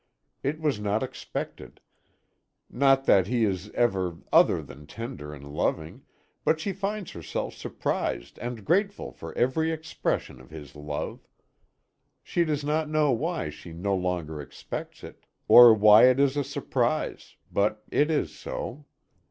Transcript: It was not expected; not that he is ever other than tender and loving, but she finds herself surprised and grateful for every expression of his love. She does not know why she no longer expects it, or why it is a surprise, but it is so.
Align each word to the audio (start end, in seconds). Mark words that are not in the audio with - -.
It 0.41 0.59
was 0.59 0.79
not 0.79 1.03
expected; 1.03 1.79
not 2.71 3.05
that 3.05 3.27
he 3.27 3.45
is 3.45 3.69
ever 3.75 4.17
other 4.33 4.63
than 4.63 4.87
tender 4.87 5.31
and 5.31 5.47
loving, 5.47 6.01
but 6.43 6.59
she 6.59 6.73
finds 6.73 7.11
herself 7.11 7.53
surprised 7.53 8.39
and 8.39 8.65
grateful 8.65 9.11
for 9.11 9.31
every 9.37 9.71
expression 9.71 10.41
of 10.41 10.49
his 10.49 10.75
love. 10.75 11.27
She 12.23 12.43
does 12.45 12.63
not 12.63 12.89
know 12.89 13.11
why 13.11 13.51
she 13.51 13.73
no 13.73 13.93
longer 13.93 14.41
expects 14.41 15.03
it, 15.03 15.27
or 15.47 15.71
why 15.71 16.09
it 16.09 16.19
is 16.19 16.35
a 16.35 16.43
surprise, 16.43 17.35
but 17.51 17.83
it 17.91 18.09
is 18.09 18.33
so. 18.35 18.85